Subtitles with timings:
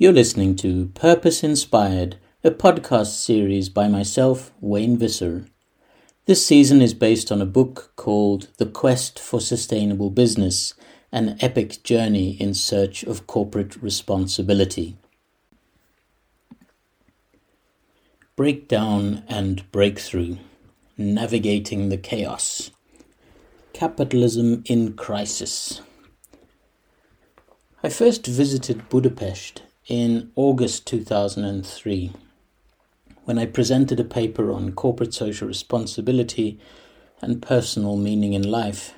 [0.00, 5.46] You're listening to Purpose Inspired, a podcast series by myself, Wayne Visser.
[6.24, 10.74] This season is based on a book called The Quest for Sustainable Business
[11.10, 14.96] An Epic Journey in Search of Corporate Responsibility.
[18.36, 20.36] Breakdown and Breakthrough
[20.96, 22.70] Navigating the Chaos.
[23.72, 25.80] Capitalism in Crisis.
[27.82, 32.12] I first visited Budapest in August 2003
[33.24, 36.60] when I presented a paper on corporate social responsibility
[37.20, 38.94] and personal meaning in life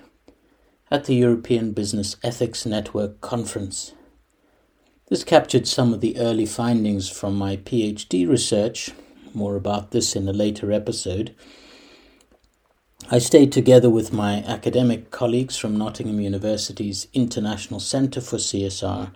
[0.91, 3.95] at the European Business Ethics Network conference.
[5.09, 8.91] This captured some of the early findings from my PhD research,
[9.33, 11.35] more about this in a later episode
[13.13, 19.11] I stayed together with my academic colleagues from Nottingham University's International Centre for CSR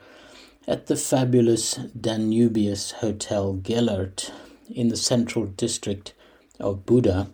[0.66, 4.32] at the fabulous Danubius Hotel Gellert
[4.70, 6.14] in the central district
[6.58, 7.28] of Buda,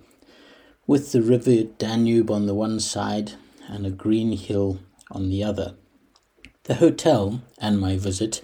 [0.86, 3.32] with the river Danube on the one side
[3.68, 4.80] and a green hill
[5.12, 5.74] on the other.
[6.64, 8.42] The hotel and my visit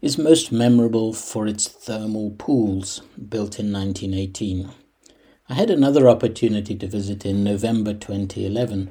[0.00, 4.70] is most memorable for its thermal pools built in 1918.
[5.48, 8.90] I had another opportunity to visit in November 2011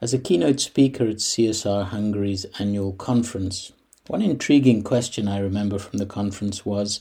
[0.00, 3.72] as a keynote speaker at CSR Hungary's annual conference.
[4.06, 7.00] One intriguing question I remember from the conference was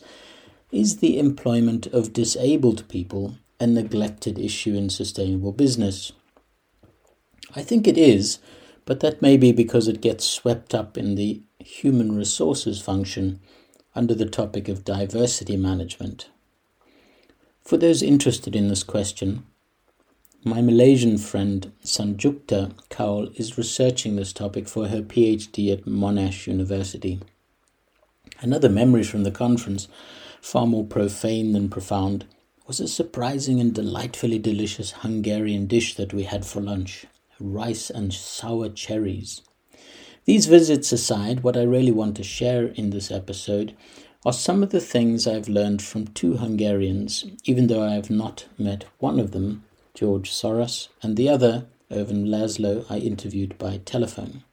[0.72, 6.14] Is the employment of disabled people a neglected issue in sustainable business?
[7.56, 8.40] I think it is,
[8.86, 13.42] but that may be because it gets swept up in the human resources function
[13.96, 16.30] under the topic of diversity management.
[17.64, 19.46] For those interested in this question,
[20.46, 27.22] my Malaysian friend Sanjukta Kaul is researching this topic for her PhD at Monash University.
[28.42, 29.88] Another memory from the conference,
[30.42, 32.26] far more profane than profound,
[32.68, 37.06] was a surprising and delightfully delicious Hungarian dish that we had for lunch
[37.40, 39.44] rice and sour cherries.
[40.26, 43.78] These visits aside, what I really want to share in this episode
[44.26, 48.46] are some of the things I've learned from two Hungarians, even though I have not
[48.58, 49.64] met one of them,
[49.96, 54.44] George Soros, and the other, Ervin Laszlo, I interviewed by telephone.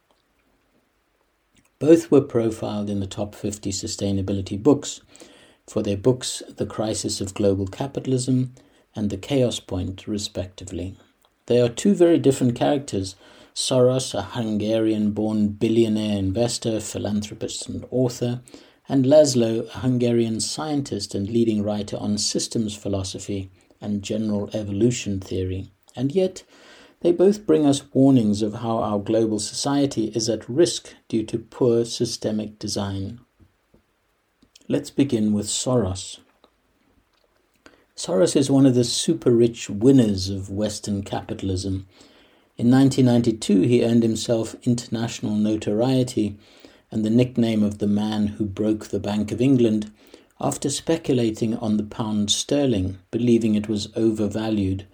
[1.79, 5.01] Both were profiled in the top 50 sustainability books
[5.67, 8.53] for their books The Crisis of Global Capitalism
[8.95, 10.95] and The Chaos Point, respectively.
[11.47, 13.15] They are two very different characters.
[13.55, 18.41] Soros, a Hungarian born billionaire investor, philanthropist, and author,
[18.87, 23.49] and Laszlo, a Hungarian scientist and leading writer on systems philosophy
[23.81, 25.71] and general evolution theory.
[25.95, 26.43] And yet,
[27.01, 31.39] they both bring us warnings of how our global society is at risk due to
[31.39, 33.19] poor systemic design.
[34.67, 36.19] Let's begin with Soros.
[37.95, 41.87] Soros is one of the super rich winners of Western capitalism.
[42.57, 46.37] In 1992, he earned himself international notoriety
[46.91, 49.91] and the nickname of the man who broke the Bank of England
[50.41, 54.87] after speculating on the pound sterling, believing it was overvalued,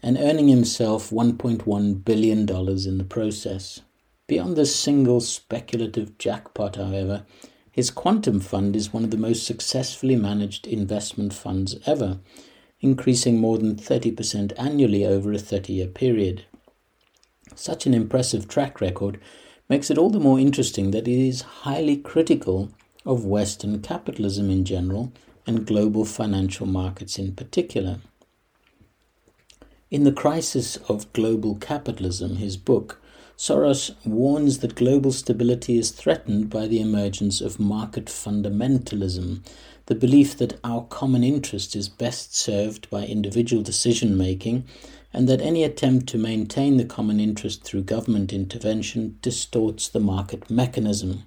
[0.00, 3.80] and earning himself $1.1 billion in the process.
[4.28, 7.26] Beyond this single speculative jackpot, however,
[7.72, 12.20] his quantum fund is one of the most successfully managed investment funds ever,
[12.80, 16.44] increasing more than 30% annually over a 30 year period.
[17.56, 19.20] Such an impressive track record
[19.68, 22.70] makes it all the more interesting that it is highly critical
[23.04, 25.12] of Western capitalism in general
[25.46, 27.98] and global financial markets in particular.
[29.90, 33.00] In The Crisis of Global Capitalism, his book,
[33.36, 39.40] Soros warns that global stability is threatened by the emergence of market fundamentalism,
[39.86, 44.64] the belief that our common interest is best served by individual decision making
[45.12, 50.48] and that any attempt to maintain the common interest through government intervention distorts the market
[50.48, 51.24] mechanism.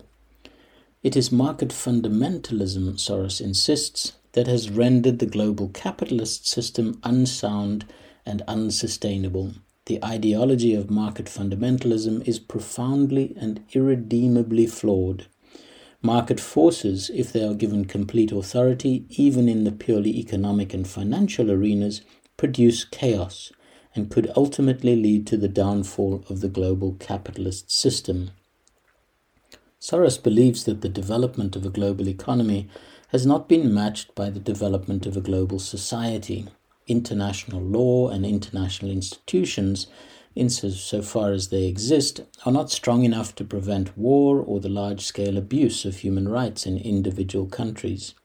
[1.06, 7.86] It is market fundamentalism, Soros insists, that has rendered the global capitalist system unsound
[8.26, 9.54] and unsustainable.
[9.86, 15.28] The ideology of market fundamentalism is profoundly and irredeemably flawed.
[16.02, 21.52] Market forces, if they are given complete authority, even in the purely economic and financial
[21.52, 22.02] arenas,
[22.36, 23.52] produce chaos
[23.94, 28.32] and could ultimately lead to the downfall of the global capitalist system.
[29.88, 32.68] Soros believes that the development of a global economy
[33.10, 36.48] has not been matched by the development of a global society.
[36.88, 39.86] International law and international institutions
[40.36, 45.38] insofar as they exist, are not strong enough to prevent war or the large scale
[45.38, 48.16] abuse of human rights in individual countries.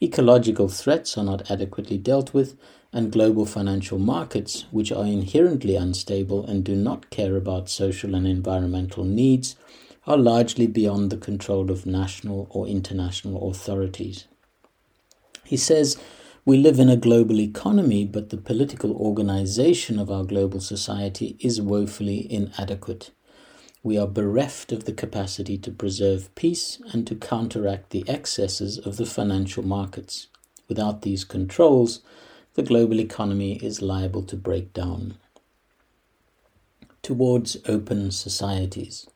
[0.00, 2.56] Ecological threats are not adequately dealt with,
[2.92, 8.26] and global financial markets, which are inherently unstable and do not care about social and
[8.26, 9.56] environmental needs,
[10.06, 14.26] are largely beyond the control of national or international authorities.
[15.44, 15.96] He says,
[16.44, 21.60] We live in a global economy, but the political organization of our global society is
[21.60, 23.10] woefully inadequate.
[23.84, 28.96] We are bereft of the capacity to preserve peace and to counteract the excesses of
[28.96, 30.28] the financial markets.
[30.68, 32.00] Without these controls,
[32.54, 35.16] the global economy is liable to break down.
[37.02, 39.08] Towards open societies.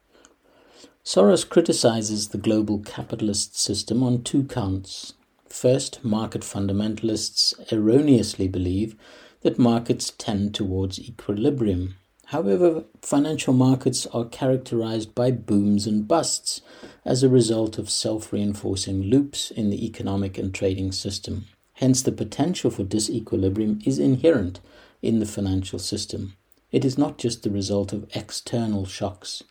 [1.07, 5.13] Soros criticizes the global capitalist system on two counts.
[5.49, 8.97] First, market fundamentalists erroneously believe
[9.43, 11.95] that markets tend towards equilibrium.
[12.25, 16.61] However, financial markets are characterized by booms and busts
[17.05, 21.45] as a result of self reinforcing loops in the economic and trading system.
[21.75, 24.59] Hence, the potential for disequilibrium is inherent
[25.03, 26.35] in the financial system.
[26.73, 29.45] It is not just the result of external shocks.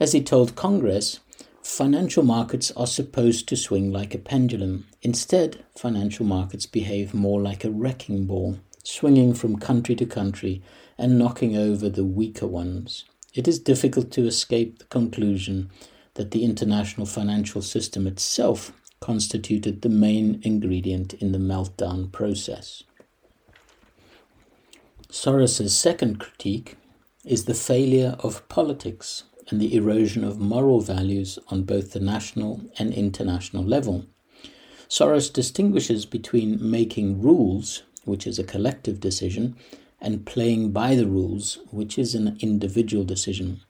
[0.00, 1.20] As he told Congress,
[1.62, 4.88] financial markets are supposed to swing like a pendulum.
[5.02, 10.62] Instead, financial markets behave more like a wrecking ball, swinging from country to country
[10.98, 13.04] and knocking over the weaker ones.
[13.34, 15.70] It is difficult to escape the conclusion
[16.14, 22.82] that the international financial system itself constituted the main ingredient in the meltdown process.
[25.08, 26.76] Soros's second critique
[27.24, 32.62] is the failure of politics and the erosion of moral values on both the national
[32.78, 34.06] and international level.
[34.88, 39.56] Soros distinguishes between making rules, which is a collective decision,
[40.00, 43.60] and playing by the rules, which is an individual decision.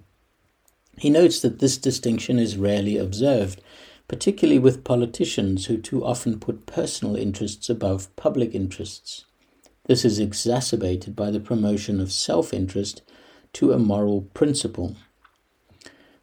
[0.99, 3.61] He notes that this distinction is rarely observed,
[4.07, 9.25] particularly with politicians who too often put personal interests above public interests.
[9.87, 13.03] This is exacerbated by the promotion of self interest
[13.55, 14.97] to a moral principle.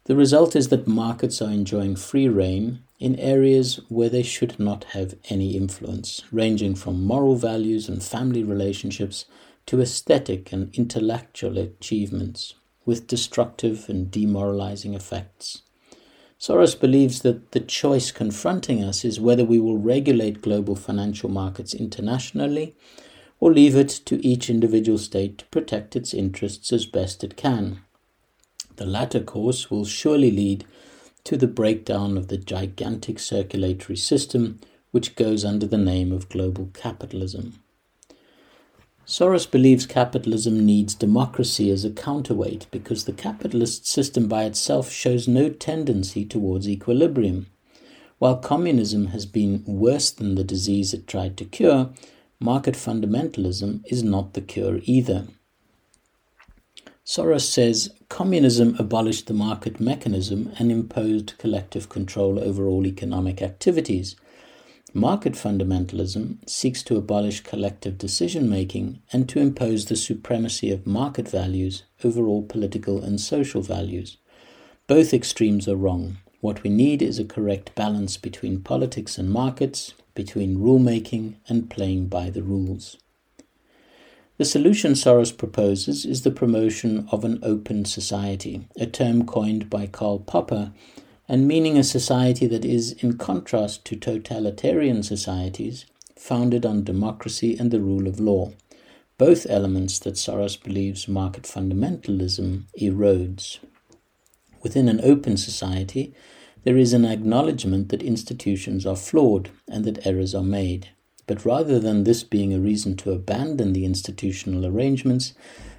[0.04, 4.82] The result is that markets are enjoying free rein in areas where they should not
[4.96, 9.26] have any influence, ranging from moral values and family relationships
[9.66, 12.54] to aesthetic and intellectual achievements,
[12.84, 15.62] with destructive and demoralizing effects.
[16.36, 21.74] Soros believes that the choice confronting us is whether we will regulate global financial markets
[21.74, 22.74] internationally
[23.38, 27.82] or leave it to each individual state to protect its interests as best it can.
[28.76, 30.64] The latter course will surely lead
[31.24, 34.60] to the breakdown of the gigantic circulatory system
[34.90, 37.58] which goes under the name of global capitalism.
[39.06, 45.26] Soros believes capitalism needs democracy as a counterweight because the capitalist system by itself shows
[45.26, 47.46] no tendency towards equilibrium.
[48.18, 51.90] While communism has been worse than the disease it tried to cure,
[52.38, 55.26] market fundamentalism is not the cure either.
[57.04, 64.14] Soros says communism abolished the market mechanism and imposed collective control over all economic activities.
[64.94, 71.28] Market fundamentalism seeks to abolish collective decision making and to impose the supremacy of market
[71.28, 74.18] values over all political and social values.
[74.86, 76.18] Both extremes are wrong.
[76.40, 82.06] What we need is a correct balance between politics and markets, between rulemaking and playing
[82.06, 82.96] by the rules.
[84.42, 89.86] The solution Soros proposes is the promotion of an open society, a term coined by
[89.86, 90.72] Karl Popper
[91.28, 97.70] and meaning a society that is in contrast to totalitarian societies founded on democracy and
[97.70, 98.50] the rule of law,
[99.16, 103.60] both elements that Soros believes market fundamentalism erodes.
[104.60, 106.12] Within an open society,
[106.64, 110.88] there is an acknowledgement that institutions are flawed and that errors are made.
[111.26, 115.34] But rather than this being a reason to abandon the institutional arrangements,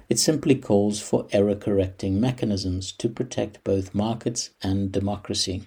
[0.08, 5.64] it simply calls for error correcting mechanisms to protect both markets and democracy.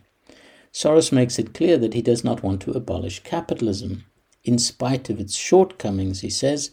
[0.73, 4.05] Soros makes it clear that he does not want to abolish capitalism.
[4.43, 6.71] In spite of its shortcomings, he says,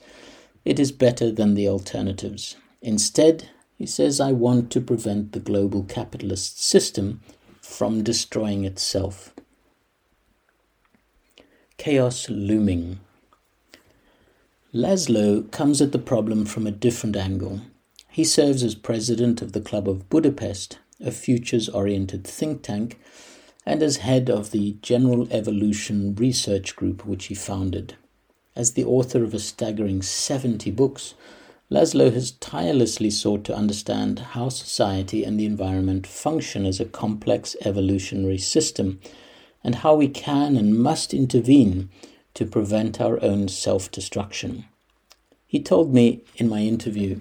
[0.65, 2.57] it is better than the alternatives.
[2.81, 7.21] Instead, he says, I want to prevent the global capitalist system
[7.61, 9.35] from destroying itself.
[11.77, 13.01] Chaos looming.
[14.73, 17.61] Laszlo comes at the problem from a different angle.
[18.09, 22.99] He serves as president of the Club of Budapest, a futures oriented think tank,
[23.67, 27.97] and as head of the General Evolution Research Group, which he founded.
[28.57, 31.15] As the author of a staggering 70 books,
[31.71, 37.57] Laszlo has tirelessly sought to understand how society and the environment function as a complex
[37.65, 39.01] evolutionary system
[39.65, 41.89] and how we can and must intervene
[42.35, 44.67] to prevent our own self destruction.
[45.47, 47.21] He told me in my interview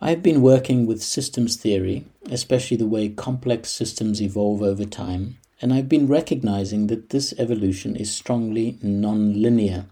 [0.00, 5.72] I've been working with systems theory, especially the way complex systems evolve over time, and
[5.72, 9.86] I've been recognizing that this evolution is strongly non-linear.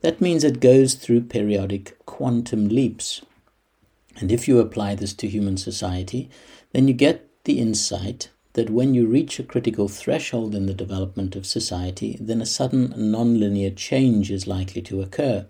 [0.00, 3.22] That means it goes through periodic quantum leaps.
[4.16, 6.30] And if you apply this to human society,
[6.72, 11.36] then you get the insight that when you reach a critical threshold in the development
[11.36, 15.46] of society, then a sudden non-linear change is likely to occur.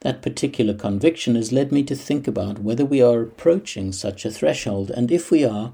[0.00, 4.30] That particular conviction has led me to think about whether we are approaching such a
[4.30, 5.72] threshold, and if we are,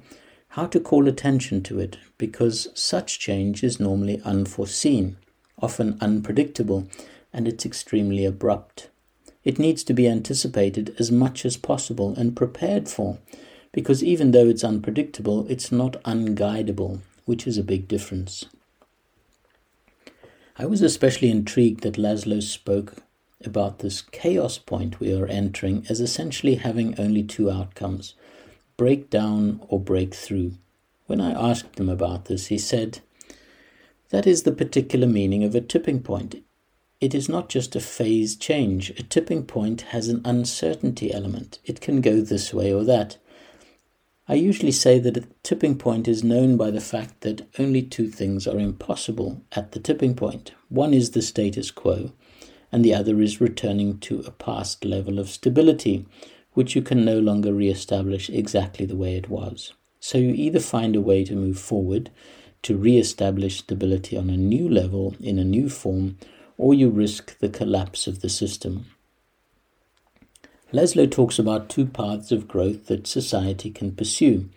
[0.49, 5.17] how to call attention to it, because such change is normally unforeseen,
[5.61, 6.89] often unpredictable,
[7.33, 8.91] and it's extremely abrupt.
[9.45, 13.19] It needs to be anticipated as much as possible and prepared for,
[13.73, 18.45] because even though it's unpredictable, it's not unguidable, which is a big difference.
[20.59, 22.97] I was especially intrigued that Laszlo spoke
[23.45, 28.15] about this chaos point we are entering as essentially having only two outcomes
[28.77, 30.53] break down or break through.
[31.07, 33.01] When I asked him about this, he said,
[34.11, 36.43] That is the particular meaning of a tipping point.
[37.01, 38.91] It is not just a phase change.
[38.91, 41.59] A tipping point has an uncertainty element.
[41.65, 43.19] It can go this way or that.
[44.33, 48.09] I usually say that a tipping point is known by the fact that only two
[48.09, 50.53] things are impossible at the tipping point.
[50.71, 52.13] One is the status quo,
[52.73, 56.07] and the other is returning to a past level of stability,
[56.55, 59.75] which you can no longer re-establish exactly the way it was.
[60.01, 62.11] So you either find a way to move forward,
[62.63, 66.17] to re-establish stability on a new level, in a new form,
[66.57, 68.87] or you risk the collapse of the system.
[70.73, 74.49] Laszlo talks about two paths of growth that society can pursue.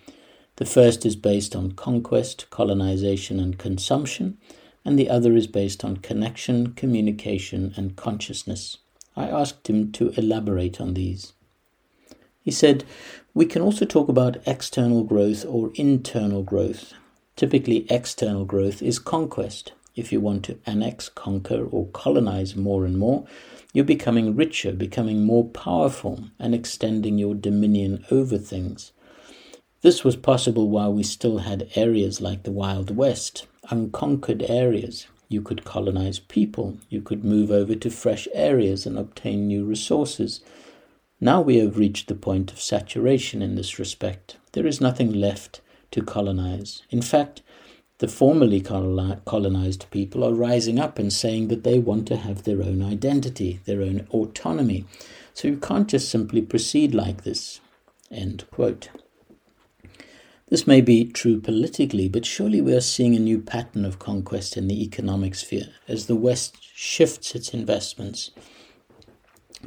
[0.56, 4.38] The first is based on conquest, colonization, and consumption,
[4.86, 8.78] and the other is based on connection, communication, and consciousness.
[9.18, 11.34] I asked him to elaborate on these.
[12.42, 12.86] He said,
[13.34, 16.94] We can also talk about external growth or internal growth.
[17.36, 19.74] Typically, external growth is conquest.
[19.96, 23.26] If you want to annex, conquer, or colonize more and more,
[23.74, 28.92] you're becoming richer, becoming more powerful, and extending your dominion over things.
[29.82, 35.08] This was possible while we still had areas like the Wild West, unconquered areas.
[35.30, 40.42] You could colonize people, you could move over to fresh areas and obtain new resources.
[41.22, 44.38] Now we have reached the point of saturation in this respect.
[44.52, 45.62] There is nothing left
[45.92, 46.82] to colonize.
[46.90, 47.42] In fact,
[48.00, 52.62] the formerly colonized people are rising up and saying that they want to have their
[52.62, 54.86] own identity, their own autonomy.
[55.34, 57.62] So you can't just simply proceed like this.
[58.12, 58.90] End quote.
[60.50, 64.58] This may be true politically, but surely we are seeing a new pattern of conquest
[64.58, 68.32] in the economic sphere as the West shifts its investments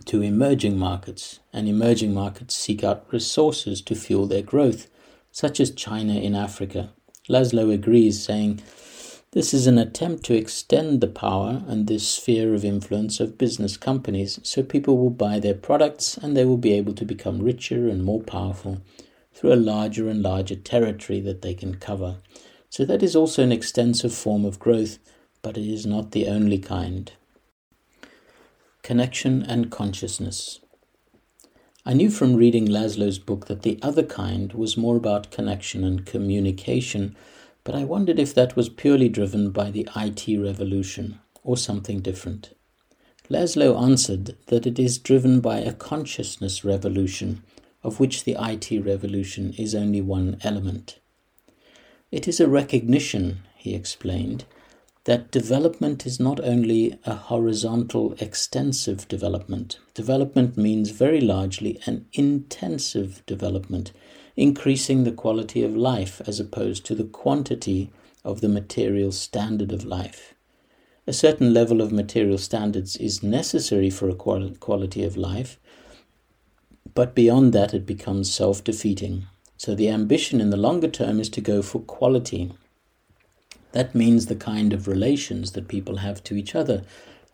[0.04, 4.88] to emerging markets, and emerging markets seek out resources to fuel their growth,
[5.32, 6.92] such as China in Africa.
[7.28, 8.61] Laszlo agrees, saying,
[9.32, 13.76] This is an attempt to extend the power and the sphere of influence of business
[13.76, 17.88] companies so people will buy their products and they will be able to become richer
[17.88, 18.80] and more powerful
[19.35, 22.16] through a larger and larger territory that they can cover.
[22.70, 24.99] So that is also an extensive form of growth,
[25.42, 27.12] but it is not the only kind.
[28.82, 30.61] Connection and consciousness.
[31.88, 36.04] I knew from reading Laszlo's book that the other kind was more about connection and
[36.04, 37.16] communication,
[37.64, 42.50] but I wondered if that was purely driven by the IT revolution or something different.
[43.30, 47.42] Laszlo answered that it is driven by a consciousness revolution
[47.83, 50.99] of which the IT revolution is only one element.
[52.12, 54.45] It is a recognition, he explained,
[55.08, 59.78] that development is not only a horizontal, extensive development.
[59.94, 63.90] Development means very largely an intensive development,
[64.36, 67.90] increasing the quality of life as opposed to the quantity
[68.22, 70.34] of the material standard of life.
[71.06, 75.58] A certain level of material standards is necessary for a quality of life,
[76.94, 79.24] but beyond that, it becomes self defeating.
[79.56, 82.52] So the ambition in the longer term is to go for quality.
[83.72, 86.82] That means the kind of relations that people have to each other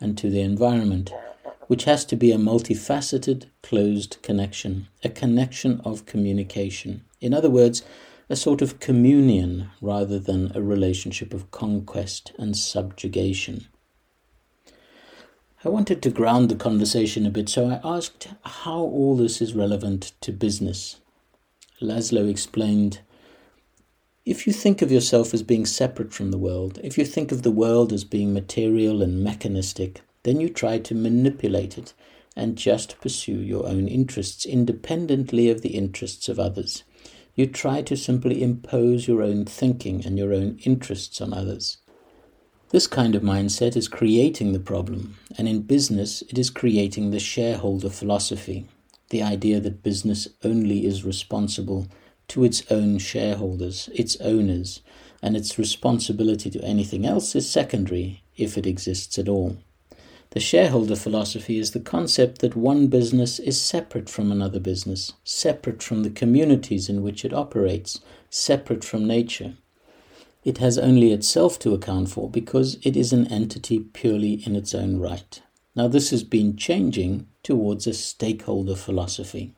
[0.00, 1.12] and to the environment,
[1.66, 7.04] which has to be a multifaceted, closed connection, a connection of communication.
[7.20, 7.82] In other words,
[8.28, 13.66] a sort of communion rather than a relationship of conquest and subjugation.
[15.64, 19.54] I wanted to ground the conversation a bit, so I asked how all this is
[19.54, 21.00] relevant to business.
[21.80, 23.00] Laszlo explained
[24.24, 27.42] if you think of yourself as being separate from the world, if you think of
[27.42, 31.92] the world as being material and mechanistic, then you try to manipulate it
[32.34, 36.84] and just pursue your own interests independently of the interests of others.
[37.34, 41.76] You try to simply impose your own thinking and your own interests on others.
[42.70, 47.20] This kind of mindset is creating the problem, and in business, it is creating the
[47.20, 48.66] shareholder philosophy
[49.10, 51.86] the idea that business only is responsible
[52.28, 54.80] to its own shareholders, its owners,
[55.22, 59.56] and its responsibility to anything else is secondary if it exists at all.
[60.30, 65.82] The shareholder philosophy is the concept that one business is separate from another business, separate
[65.82, 68.00] from the communities in which it operates,
[68.30, 69.54] separate from nature.
[70.42, 74.74] It has only itself to account for because it is an entity purely in its
[74.74, 75.40] own right.
[75.76, 79.54] Now, this has been changing towards a stakeholder philosophy.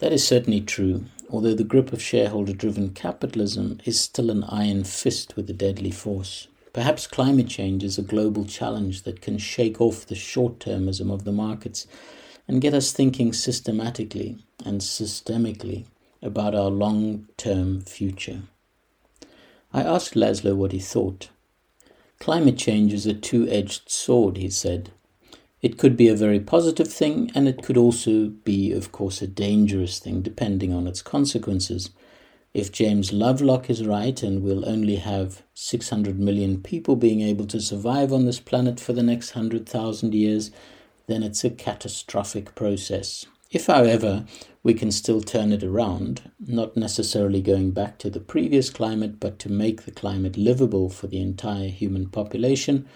[0.00, 4.84] That is certainly true, although the grip of shareholder driven capitalism is still an iron
[4.84, 6.48] fist with a deadly force.
[6.72, 11.24] Perhaps climate change is a global challenge that can shake off the short termism of
[11.24, 11.86] the markets
[12.48, 15.84] and get us thinking systematically and systemically
[16.22, 18.42] about our long term future.
[19.72, 21.28] I asked Laszlo what he thought.
[22.18, 24.92] Climate change is a two edged sword, he said.
[25.62, 29.26] It could be a very positive thing, and it could also be, of course, a
[29.26, 31.90] dangerous thing, depending on its consequences.
[32.54, 37.60] If James Lovelock is right, and we'll only have 600 million people being able to
[37.60, 40.50] survive on this planet for the next 100,000 years,
[41.06, 43.26] then it's a catastrophic process.
[43.50, 44.24] If, however,
[44.62, 49.38] we can still turn it around, not necessarily going back to the previous climate, but
[49.40, 52.88] to make the climate livable for the entire human population,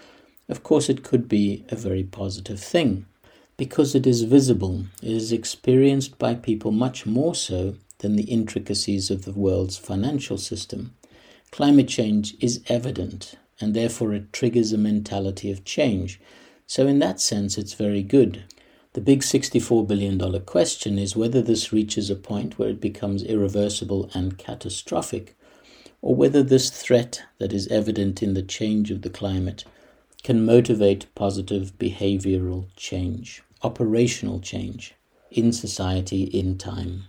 [0.47, 3.05] of course it could be a very positive thing.
[3.57, 9.09] Because it is visible, it is experienced by people much more so than the intricacies
[9.09, 10.93] of the world's financial system.
[11.51, 16.19] Climate change is evident, and therefore it triggers a mentality of change.
[16.67, 18.43] So, in that sense, it's very good.
[18.93, 24.09] The big $64 billion question is whether this reaches a point where it becomes irreversible
[24.13, 25.37] and catastrophic,
[26.01, 29.63] or whether this threat that is evident in the change of the climate
[30.25, 34.95] can motivate positive behavioral change, operational change
[35.29, 37.03] in society in time.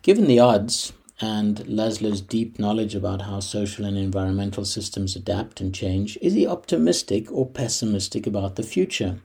[0.00, 5.74] Given the odds, and Laszlo's deep knowledge about how social and environmental systems adapt and
[5.74, 9.20] change, is he optimistic or pessimistic about the future?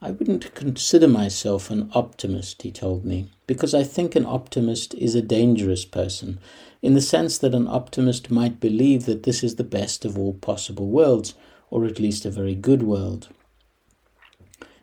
[0.00, 5.14] I wouldn't consider myself an optimist, he told me, because I think an optimist is
[5.14, 6.38] a dangerous person,
[6.80, 10.32] in the sense that an optimist might believe that this is the best of all
[10.32, 11.34] possible worlds,
[11.70, 13.28] or at least a very good world.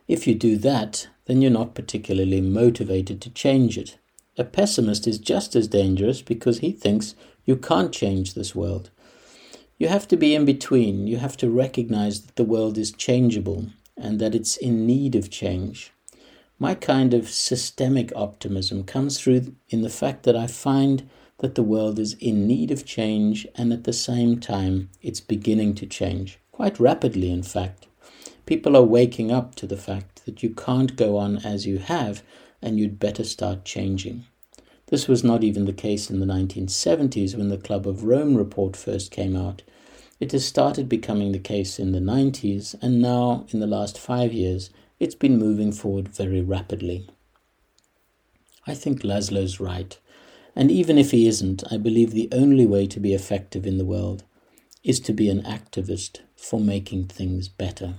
[0.06, 3.98] If you do that, then you're not particularly motivated to change it.
[4.38, 8.90] A pessimist is just as dangerous because he thinks you can't change this world.
[9.78, 11.06] You have to be in between.
[11.06, 15.30] You have to recognize that the world is changeable and that it's in need of
[15.30, 15.92] change.
[16.58, 21.62] My kind of systemic optimism comes through in the fact that I find that the
[21.62, 26.38] world is in need of change and at the same time it's beginning to change,
[26.58, 27.86] quite rapidly, in fact.
[28.44, 32.20] People are waking up to the fact that you can't go on as you have
[32.60, 34.24] and you'd better start changing.
[34.86, 38.74] This was not even the case in the 1970s when the Club of Rome report
[38.74, 39.62] first came out.
[40.18, 44.32] It has started becoming the case in the 90s, and now, in the last five
[44.32, 47.08] years, it's been moving forward very rapidly.
[48.66, 49.96] I think Laszlo's right,
[50.56, 53.84] and even if he isn't, I believe the only way to be effective in the
[53.84, 54.24] world
[54.82, 57.94] is to be an activist for making things better.